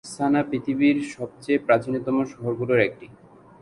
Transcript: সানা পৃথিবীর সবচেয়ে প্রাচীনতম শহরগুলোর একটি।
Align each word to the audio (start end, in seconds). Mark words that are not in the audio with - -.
সানা 0.05 0.41
পৃথিবীর 0.49 0.97
সবচেয়ে 1.15 1.63
প্রাচীনতম 1.67 2.15
শহরগুলোর 2.31 2.79
একটি। 2.79 3.07